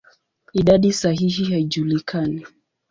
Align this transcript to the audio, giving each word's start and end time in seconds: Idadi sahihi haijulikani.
Idadi 0.53 0.93
sahihi 0.93 1.43
haijulikani. 1.51 2.45